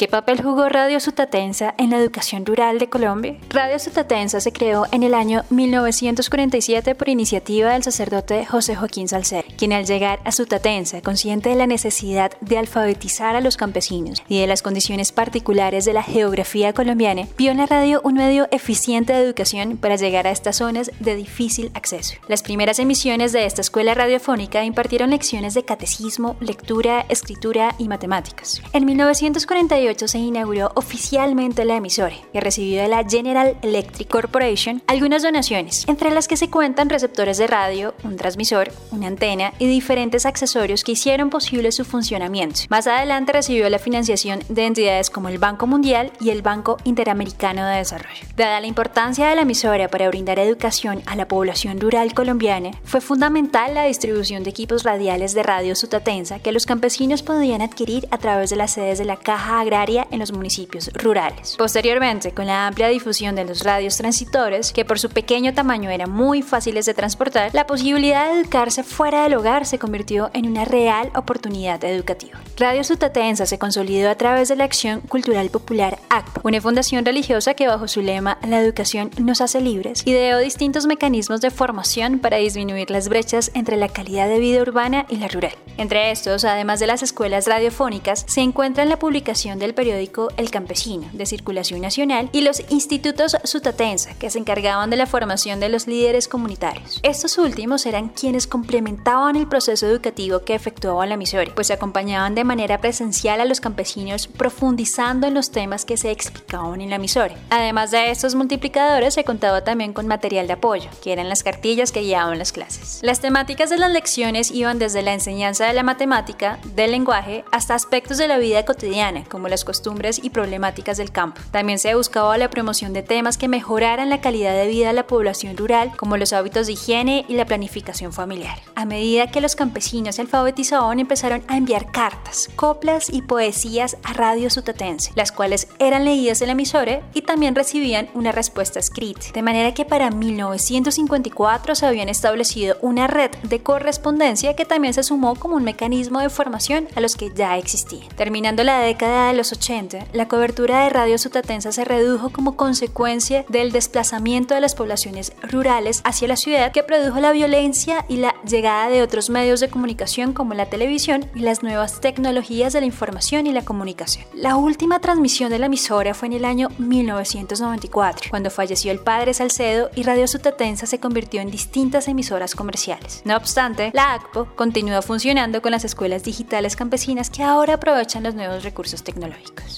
[0.00, 3.36] ¿Qué papel jugó Radio Sutatensa en la educación rural de Colombia?
[3.50, 9.44] Radio Sutatensa se creó en el año 1947 por iniciativa del sacerdote José Joaquín Salcer,
[9.58, 14.40] quien al llegar a Sutatensa, consciente de la necesidad de alfabetizar a los campesinos y
[14.40, 19.12] de las condiciones particulares de la geografía colombiana, vio en la radio un medio eficiente
[19.12, 22.14] de educación para llegar a estas zonas de difícil acceso.
[22.26, 28.62] Las primeras emisiones de esta escuela radiofónica impartieron lecciones de catecismo, lectura, escritura y matemáticas.
[28.72, 35.22] En 1948 se inauguró oficialmente la emisora y recibió de la General Electric Corporation algunas
[35.22, 40.26] donaciones, entre las que se cuentan receptores de radio, un transmisor, una antena y diferentes
[40.26, 42.60] accesorios que hicieron posible su funcionamiento.
[42.68, 47.66] Más adelante recibió la financiación de entidades como el Banco Mundial y el Banco Interamericano
[47.66, 48.26] de Desarrollo.
[48.36, 53.00] Dada la importancia de la emisora para brindar educación a la población rural colombiana, fue
[53.00, 58.18] fundamental la distribución de equipos radiales de radio sutatensa que los campesinos podían adquirir a
[58.18, 61.54] través de las sedes de la Caja Agraria en los municipios rurales.
[61.56, 66.10] Posteriormente, con la amplia difusión de los radios transitores, que por su pequeño tamaño eran
[66.10, 70.66] muy fáciles de transportar, la posibilidad de educarse fuera del hogar se convirtió en una
[70.66, 72.40] real oportunidad educativa.
[72.56, 77.54] Radio Sutatensa se consolidó a través de la Acción Cultural Popular ACP, una fundación religiosa
[77.54, 82.36] que bajo su lema La educación nos hace libres, ideó distintos mecanismos de formación para
[82.36, 85.54] disminuir las brechas entre la calidad de vida urbana y la rural.
[85.78, 91.08] Entre estos, además de las escuelas radiofónicas, se encuentra la publicación del periódico El Campesino,
[91.12, 95.86] de circulación nacional, y los institutos Sutatensa, que se encargaban de la formación de los
[95.86, 96.98] líderes comunitarios.
[97.04, 102.42] Estos últimos eran quienes complementaban el proceso educativo que efectuaba la emisora, pues acompañaban de
[102.42, 107.36] manera presencial a los campesinos profundizando en los temas que se explicaban en la emisora.
[107.50, 111.92] Además de estos multiplicadores, se contaba también con material de apoyo, que eran las cartillas
[111.92, 112.98] que guiaban las clases.
[113.02, 117.76] Las temáticas de las lecciones iban desde la enseñanza de la matemática, del lenguaje, hasta
[117.76, 121.40] aspectos de la vida cotidiana, como las costumbres y problemáticas del campo.
[121.50, 125.06] También se buscaba la promoción de temas que mejoraran la calidad de vida de la
[125.06, 128.58] población rural, como los hábitos de higiene y la planificación familiar.
[128.74, 134.12] A medida que los campesinos se alfabetizaban, empezaron a enviar cartas, coplas y poesías a
[134.12, 139.26] Radio Sutatense, las cuales eran leídas en la emisora y también recibían una respuesta escrita.
[139.32, 145.02] De manera que para 1954 se habían establecido una red de correspondencia que también se
[145.02, 148.08] sumó como un mecanismo de formación a los que ya existían.
[148.16, 153.46] Terminando la década de los 80, la cobertura de radio sutatensa se redujo como consecuencia
[153.48, 158.34] del desplazamiento de las poblaciones rurales hacia la ciudad que produjo la violencia y la
[158.46, 162.86] llegada de otros medios de comunicación como la televisión y las nuevas tecnologías de la
[162.86, 164.26] información y la comunicación.
[164.34, 169.32] La última transmisión de la emisora fue en el año 1994, cuando falleció el padre
[169.32, 173.22] Salcedo y Radio Sutatensa se convirtió en distintas emisoras comerciales.
[173.24, 178.34] No obstante, la ACPO continúa funcionando con las escuelas digitales campesinas que ahora aprovechan los
[178.34, 179.02] nuevos recursos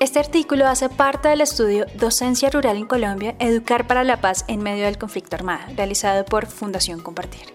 [0.00, 4.62] Este artículo hace parte del estudio Docencia Rural en Colombia, Educar para la Paz en
[4.62, 7.54] medio del conflicto armado, realizado por Fundación Compartir.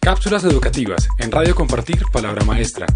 [0.00, 2.86] Cápsulas educativas en Radio Compartir Palabra Maestra.